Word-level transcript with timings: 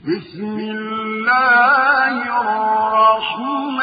بسم 0.00 0.56
الله 0.58 2.16
الرحمن 2.40 3.76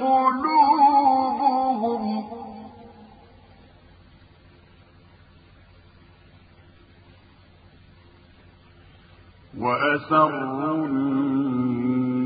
قلوبهم. 0.00 0.73
وأسروا 9.58 10.86
النجوى 10.86 12.22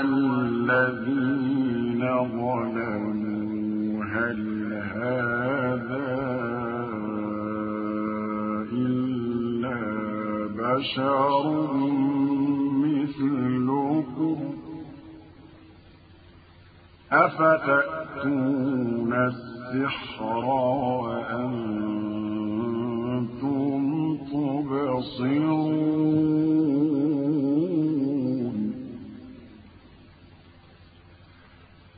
الذين 0.00 2.00
ظلموا. 2.22 4.04
هل 4.04 4.72
هذا 4.72 6.12
إلا 8.72 9.80
بشر 10.58 11.44
مثلكم؟ 12.84 14.38
أفتأتون 17.12 19.12
السحر 19.12 20.44
وأنتم 21.04 22.01
تبصرون 24.72 25.92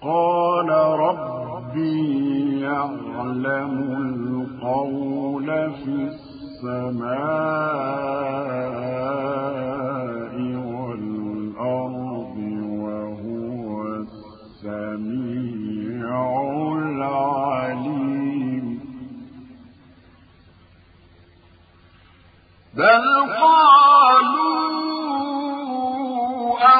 قال 0.03 0.69
ربي 1.00 2.61
يعلم 2.61 3.75
القول 4.05 5.48
في 5.72 5.94
السماء 6.11 7.14
والأرض 10.75 12.36
وهو 12.84 13.72
السميع 14.64 15.34
العليم. 16.83 17.94
بل 22.77 23.05
قالوا 23.41 24.64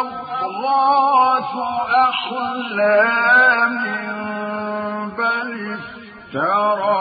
أضغاث 0.01 1.53
أحلام 2.09 3.75
بل 5.19 5.49
افتراه 5.75 6.94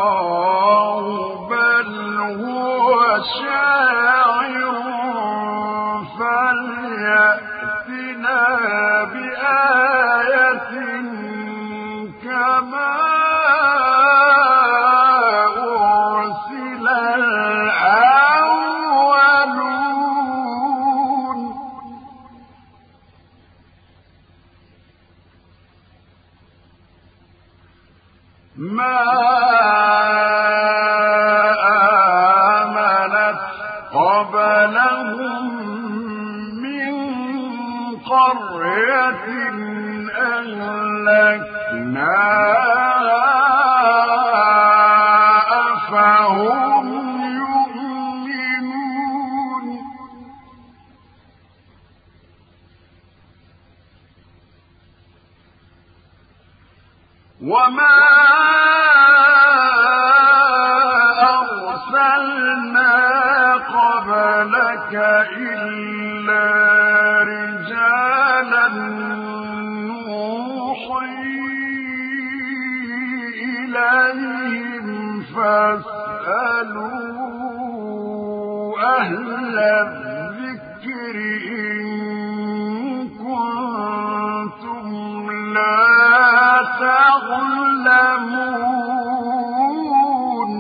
تعلمون 89.74 90.52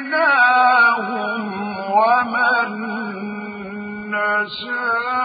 فأنجيناهم 0.09 1.43
ومن 1.91 2.71
نشاء 4.11 5.18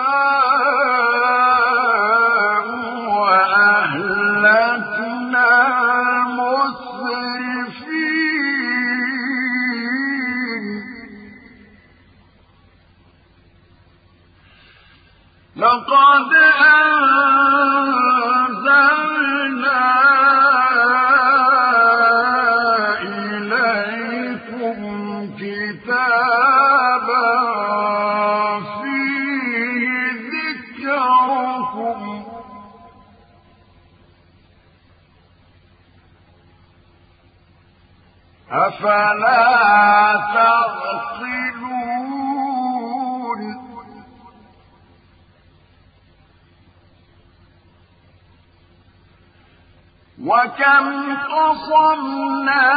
وكم 50.54 51.18
قصمنا 51.34 52.68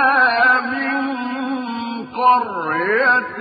من 0.61 0.97
قرية 2.17 3.37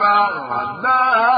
بعدها 0.00 1.35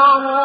الله 0.00 0.39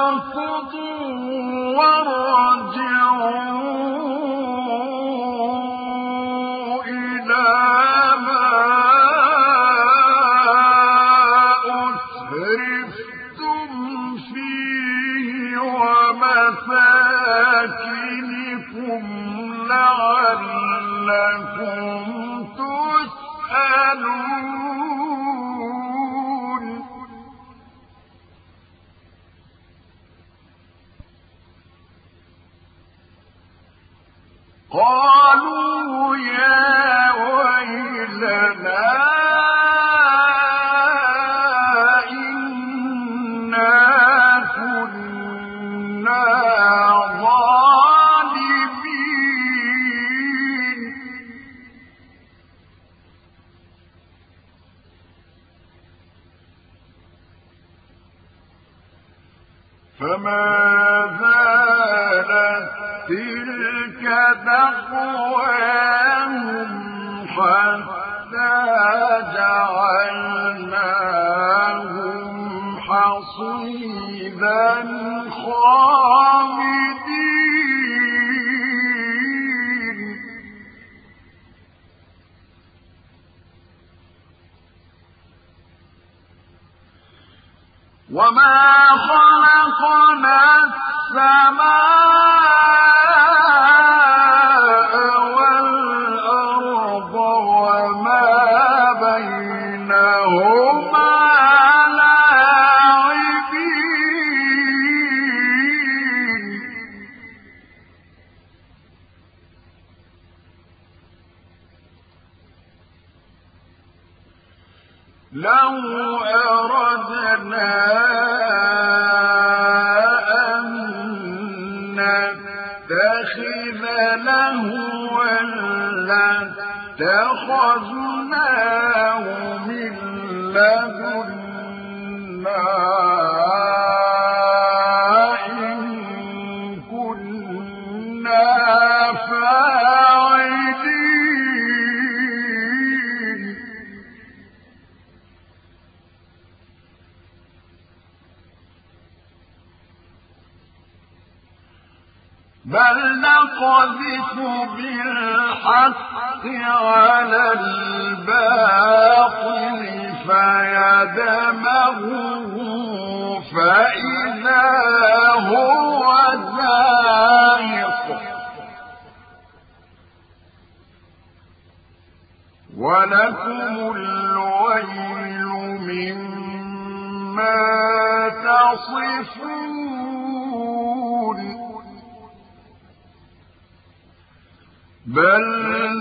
بل 185.16 185.46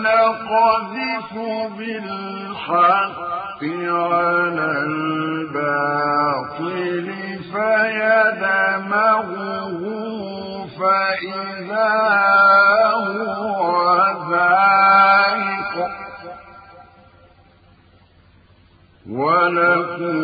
نقذف 0.02 1.32
بالحق 1.78 3.18
على 3.62 4.68
الباطل 4.86 6.66
فيدمغه 7.52 9.02
فإذا 10.78 11.94
هو 12.94 13.76
ذائق 14.30 15.74
ولكم 19.10 20.23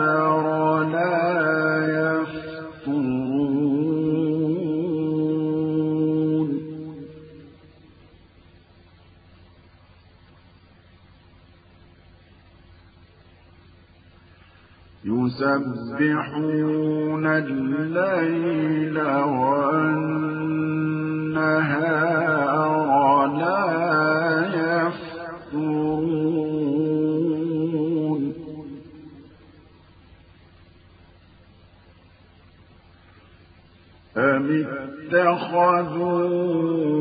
يسبحون 16.01 17.25
الليل 17.25 18.97
والنهار. 18.97 19.90
اتخذوا 35.15 37.00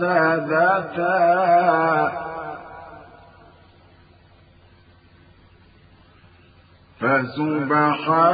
مفسدة 0.00 0.98
فسبحان 7.00 8.26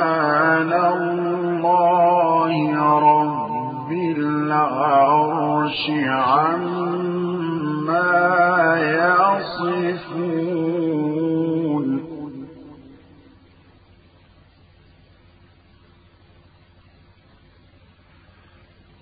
الله 0.73 2.53
رب 2.99 3.91
العرش 4.17 5.85
عما 6.09 6.61
يصفون. 9.69 10.81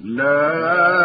لا 0.01 0.98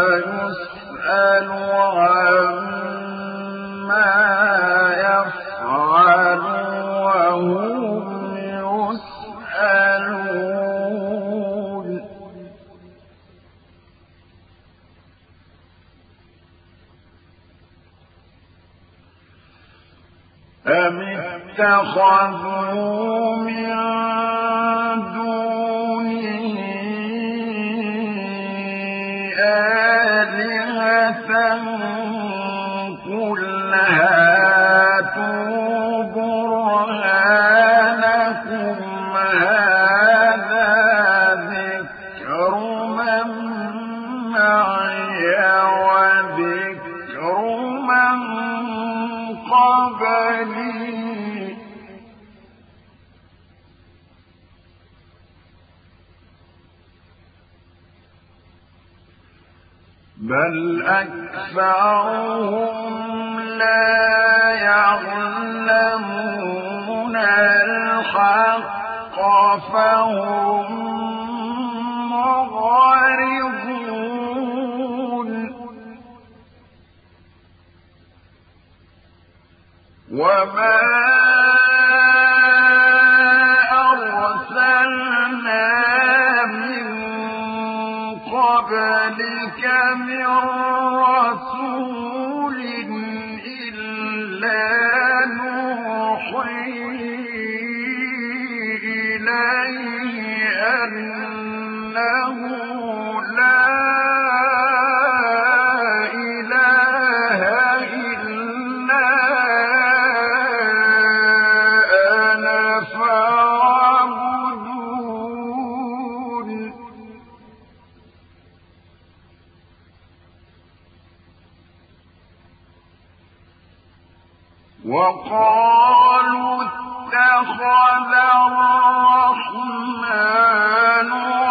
وقالوا 124.86 126.64
اتخذ 126.64 128.14
الرحمن 128.48 129.64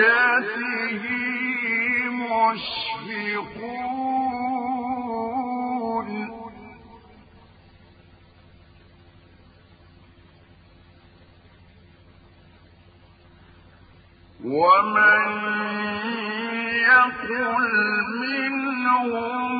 آياته 0.00 1.04
مشفقون. 2.10 3.70
ومن 14.44 15.30
يقل 16.88 17.72
منهم 18.20 19.59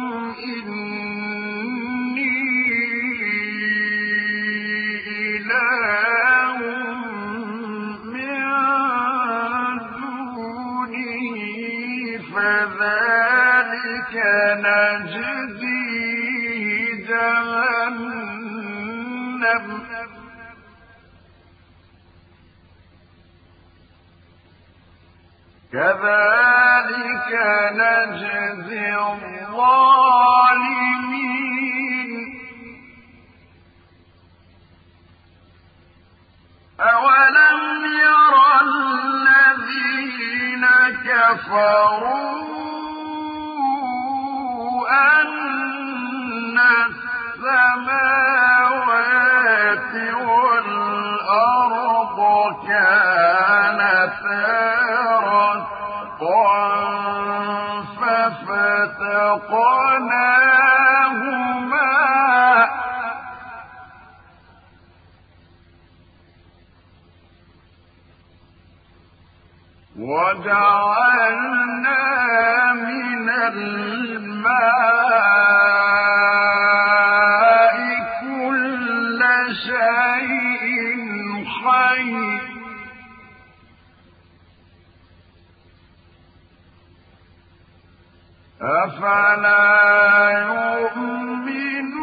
كذلك 25.73 27.31
نجزي 27.73 28.97
الظالمين. 28.97 29.61
أولم 36.81 37.61
يرى 37.85 38.61
الذين 38.63 40.65
كفروا 41.07 42.41
أن 44.91 46.59
السماوات 46.59 48.30
ففتقناهما 60.71 61.91
وجعلنا 69.97 70.90
أفلا 88.85 90.31
يؤمنون؟ 90.49 92.01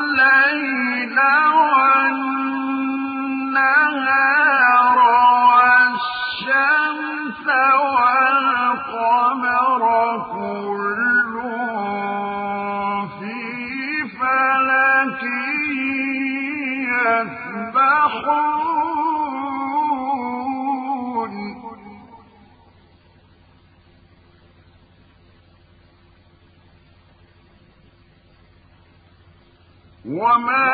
وما 30.22 30.70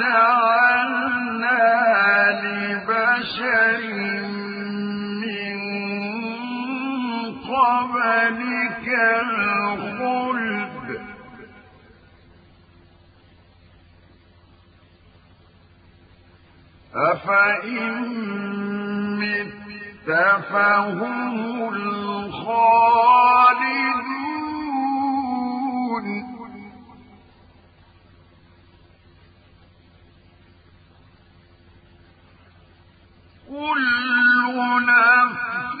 جعلنا 0.00 1.60
لبشر 2.40 3.80
من 5.20 5.56
قبلك 7.44 8.86
الخلد 9.20 11.00
أفإن 16.94 17.84
مت 19.20 20.10
فهم 20.52 21.68
الخالدون 21.74 23.10
كل 33.50 34.86
نفس 34.86 35.80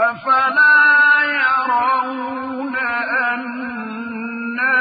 أفلا 0.00 1.22
يرون 1.24 2.76
أنا 3.26 4.78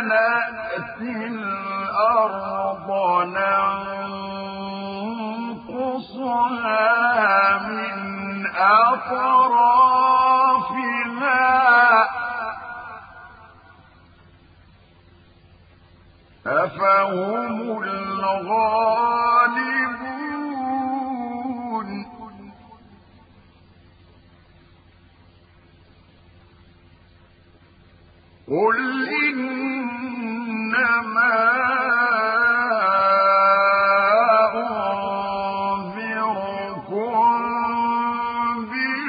نأتي 0.00 1.26
الأرض 1.26 2.88
ننقصها 6.18 7.58
من 7.58 8.46
أطرافها 8.56 9.58
أفهم 16.46 17.82
الغالبون 17.82 19.17
قل 28.50 29.08
إنما 29.28 30.38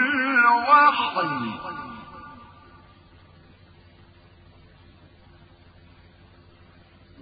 بالوحي 0.10 1.38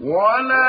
ولا 0.02 0.67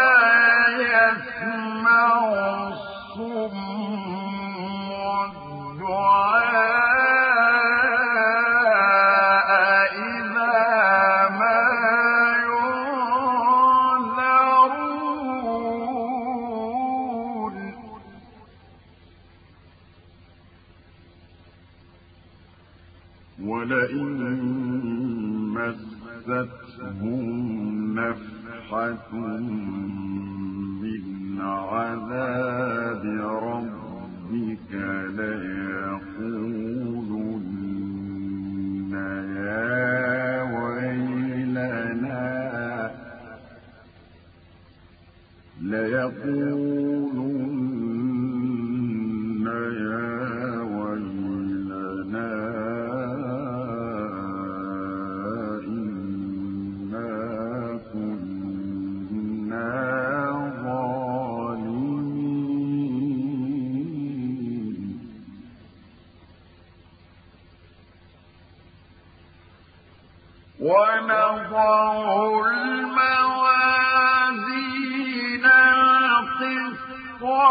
الموازين 74.29 75.45
القسط 75.45 76.79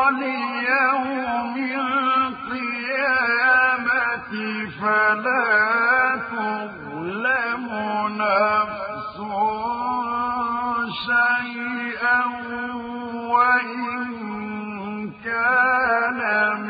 ليوم 0.09 1.55
القيامة 2.97 4.31
فلا 4.81 6.15
تظلم 6.31 7.65
نفس 8.17 9.17
شيئا 11.05 12.21
وإن 13.27 13.91
كان 15.25 16.19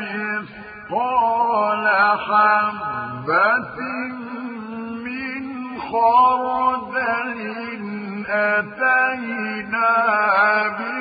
مثقال 0.00 1.84
حبة 2.18 3.78
من 5.04 5.44
خردل 5.80 7.38
أتينا 8.30 9.90
بها 10.78 10.97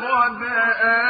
ولقد 0.00 0.42
آتينا 0.42 1.09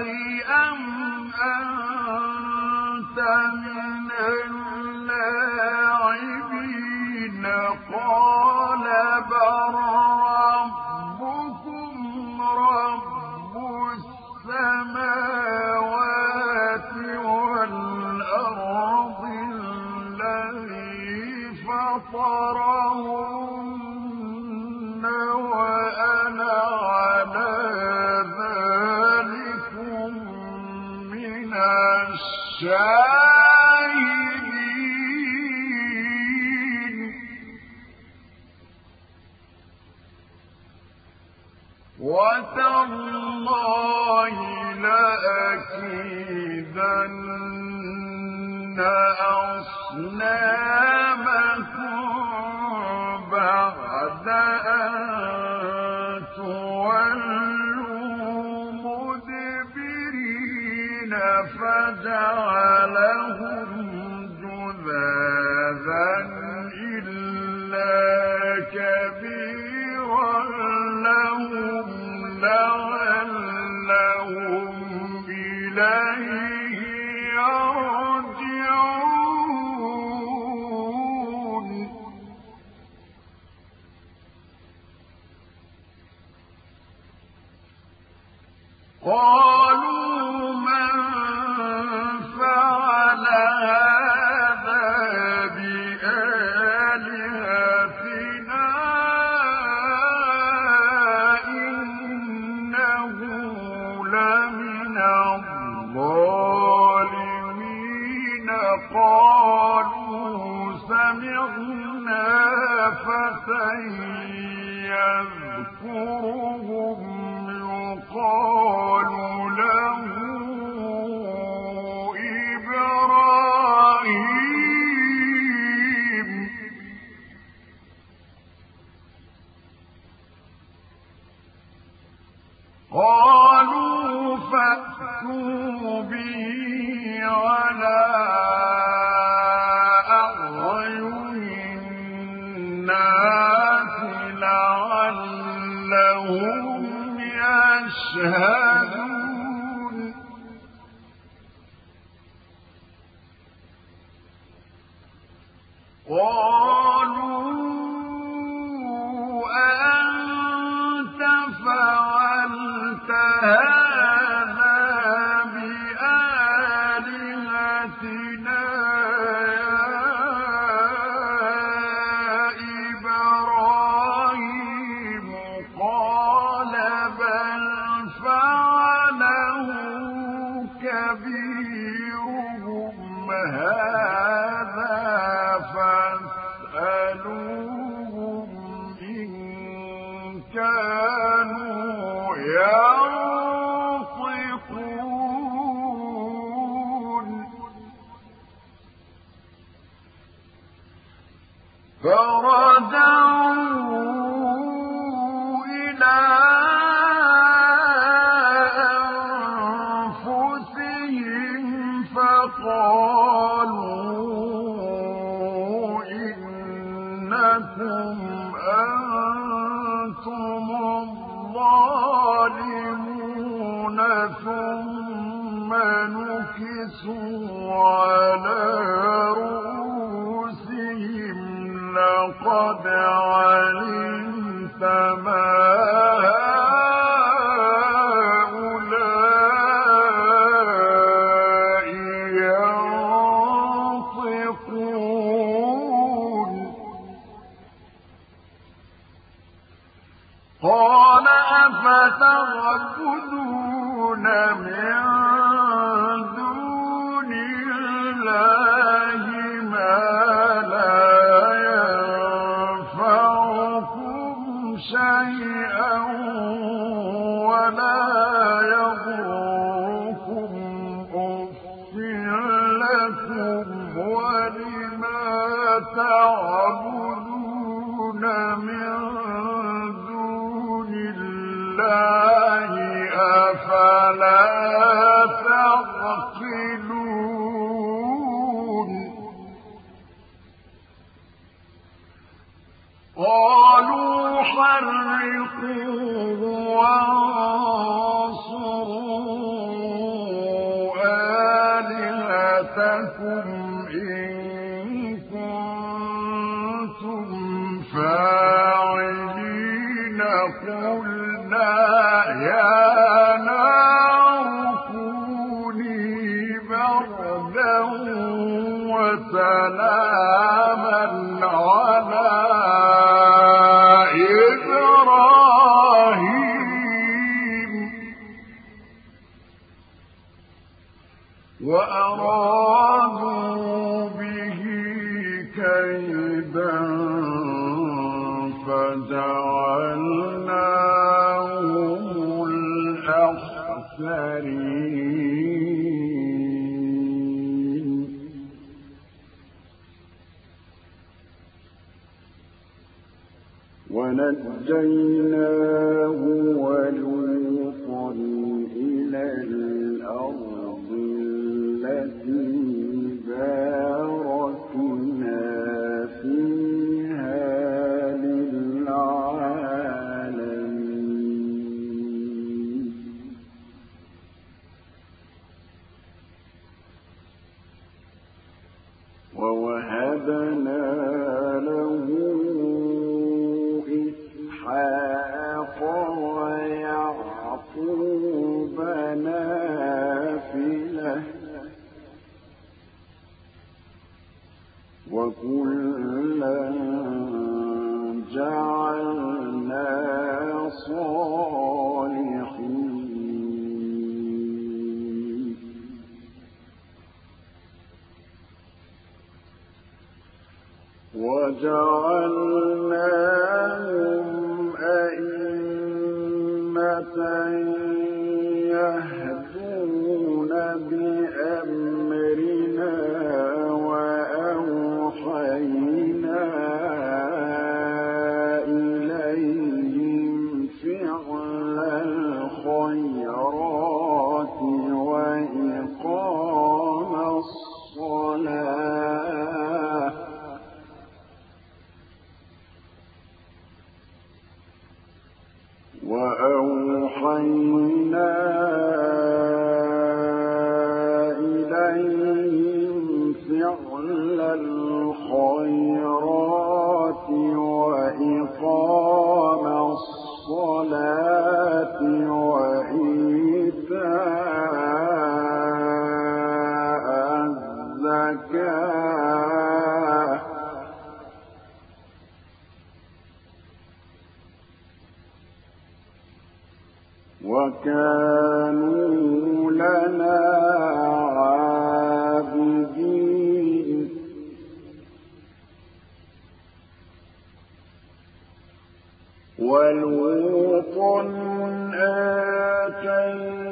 أم 0.00 1.30
أنت 1.54 3.18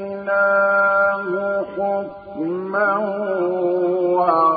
آتيناه 0.03 1.65
حكما 1.77 2.99
وعلما 4.15 4.52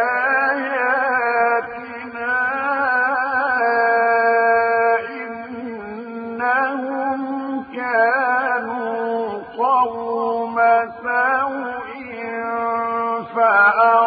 إنهم 6.31 7.21
كانوا 7.77 9.17
قوم 9.59 10.57
سوء 11.03 11.89
فأغرقناهم 13.35 13.98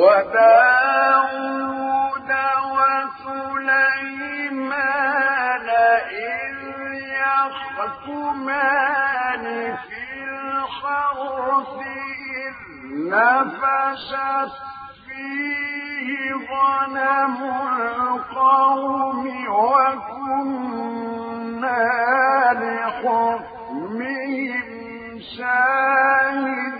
وداود 0.00 1.50
في 11.76 11.94
إذ 12.46 12.54
نفشت 13.10 14.56
فيه 15.06 16.08
غنم 16.50 17.36
القوم 17.90 19.24
وكنا 19.48 20.70
لحكمهم 22.52 24.20
شاهدين. 25.36 26.79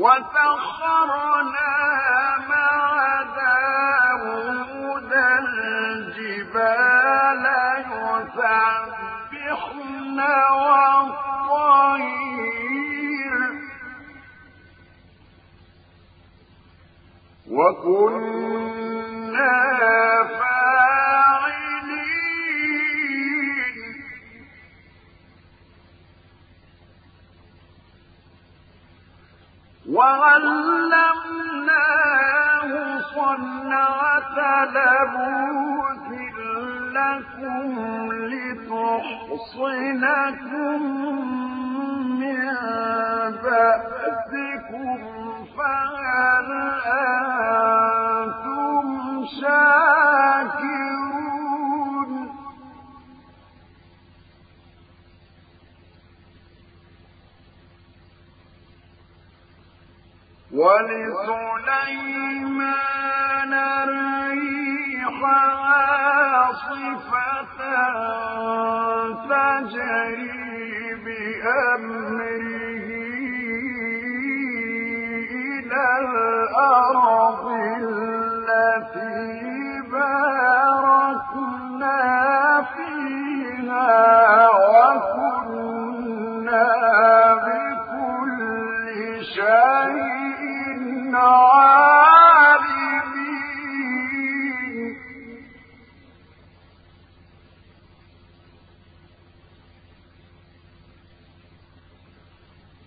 وسخرنا 0.00 1.72
مع 2.48 3.22
داود 3.36 5.12
الجبال 5.92 6.64
يسبحن 9.30 10.18
والطير 11.70 13.40
وكنا 18.20 19.54
فاعلين 20.24 20.59
وعلمناه 31.70 33.00
صنعة 33.14 34.64
لبوس 34.64 36.06
لكم 36.94 38.12
لتحصنكم 39.52 40.80
من 42.20 42.44
بأسكم 43.42 44.98
فهل 45.58 46.48
ولسليمان 62.60 63.52
الريح 63.54 65.16
عاصفة 65.64 67.20
تجري 69.30 70.94
بأمره 71.04 72.88
إلى 75.30 75.84
الأرض 76.00 77.44
التي 77.80 79.30
باركنا 79.92 81.60
فيها 82.76 83.90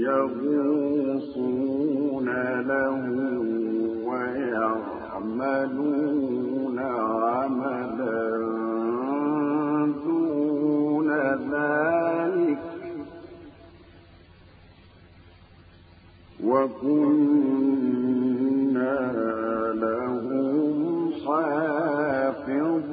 يغوصون 0.08 1.48
له 2.60 3.02
ويعملون. 4.08 5.48
وكنا 16.48 18.08
لهم 19.74 21.12
حافظين. 21.26 22.88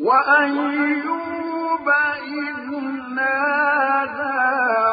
وأيوب 0.00 1.88
إذ 2.24 2.68
نادى 3.14 4.83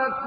الصالحات 0.07 0.25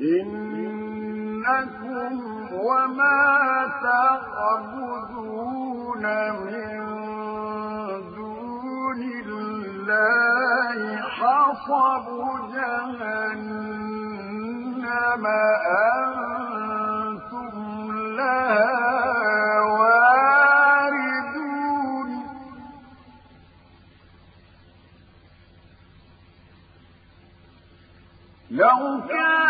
إنكم 0.00 1.86
وما 2.52 3.66
تعبدون 3.82 5.24
من 6.32 6.76
دون 8.14 9.00
الله 9.26 10.78
حصب 11.00 12.06
جهنم 12.54 13.64
أنتم 15.96 17.54
لها 18.16 19.60
واردون. 19.60 21.00
لو 28.50 28.80
كان 29.08 29.45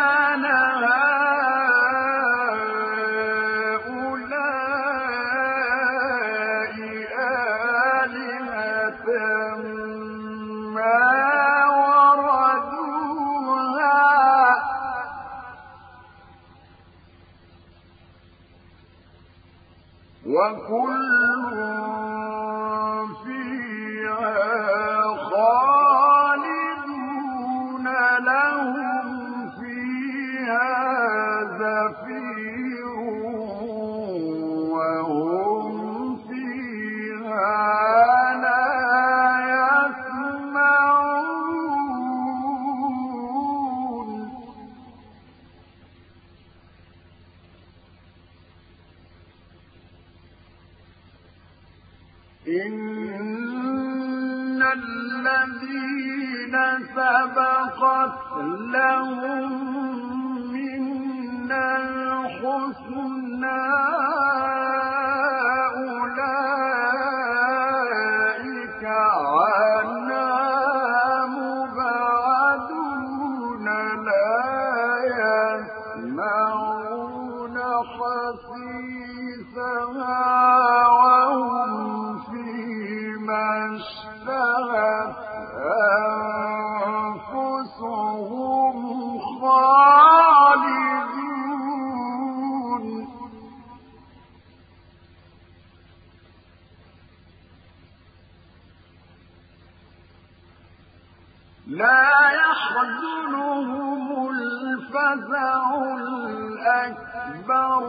لا 101.66 102.30
يحزنهم 102.30 104.28
الفزع 104.30 105.62
الأكبر 105.98 107.82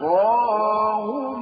وتتلقاهم 0.00 1.33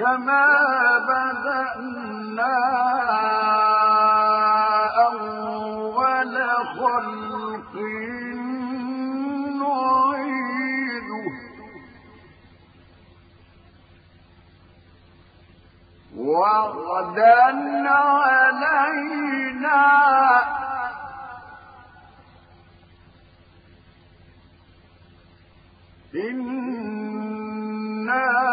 كما 0.00 0.46
بدأنا 1.08 2.56
أول 5.06 6.34
خلق 6.78 7.74
نعيده 9.60 11.26
وغدا 16.16 17.44
علينا 17.90 19.80
إنا 27.30 28.49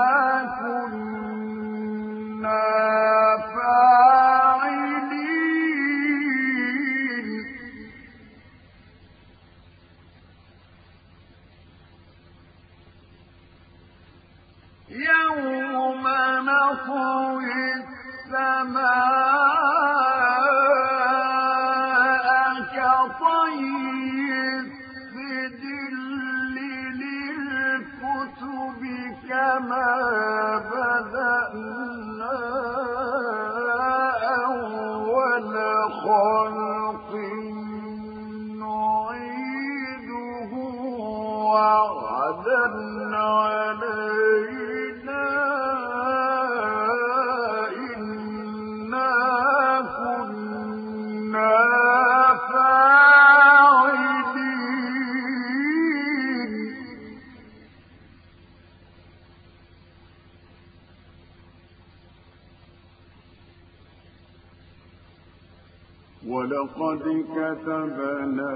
قد 66.80 67.04
كتبنا 67.36 68.52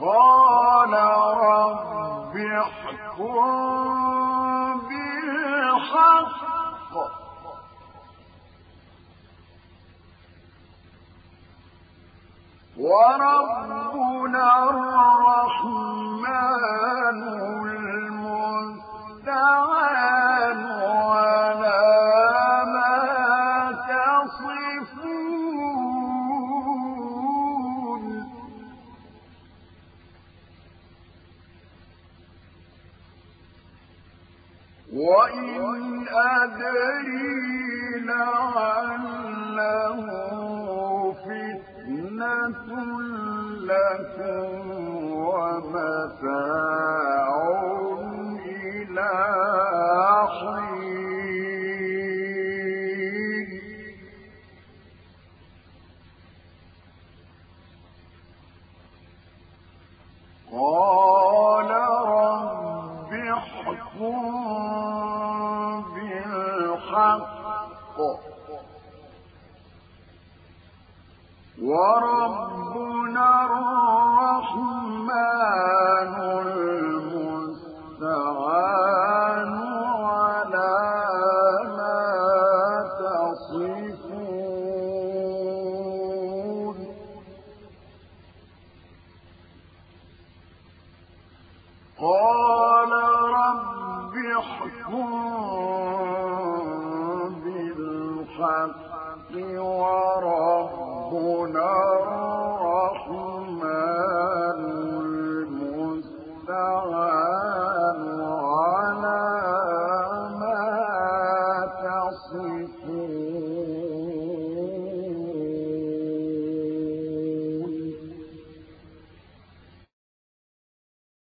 قال 0.00 0.92
رب 1.36 2.36
احكم 2.36 3.40
بالحق. 4.88 6.40
وربنا 12.78 14.44
الرحمن 14.70 15.19